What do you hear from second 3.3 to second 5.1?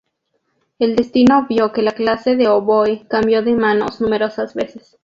de manos numerosas veces.